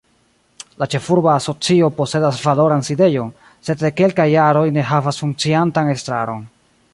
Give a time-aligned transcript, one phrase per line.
[0.83, 3.29] La ĉefurba asocio posedas valoran sidejon,
[3.69, 6.43] sed de kelkaj jaroj ne havas funkciantan estraron.